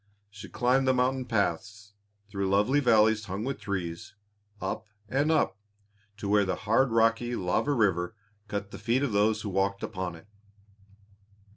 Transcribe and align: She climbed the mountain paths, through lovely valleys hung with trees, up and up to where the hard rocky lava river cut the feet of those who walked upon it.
She 0.31 0.49
climbed 0.49 0.87
the 0.87 0.95
mountain 0.95 1.25
paths, 1.25 1.93
through 2.27 2.49
lovely 2.49 2.79
valleys 2.79 3.25
hung 3.25 3.43
with 3.43 3.59
trees, 3.59 4.15
up 4.59 4.87
and 5.07 5.29
up 5.29 5.59
to 6.17 6.27
where 6.27 6.43
the 6.43 6.55
hard 6.65 6.89
rocky 6.89 7.35
lava 7.35 7.71
river 7.73 8.15
cut 8.47 8.71
the 8.71 8.79
feet 8.79 9.03
of 9.03 9.11
those 9.11 9.43
who 9.43 9.49
walked 9.49 9.83
upon 9.83 10.15
it. 10.15 10.25